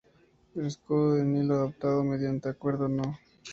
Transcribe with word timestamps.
El 0.55 0.65
Escudo 0.65 1.13
de 1.13 1.23
Nilo, 1.23 1.53
adoptado 1.53 2.03
mediante 2.03 2.49
Acuerdo 2.49 2.87
No. 2.89 3.19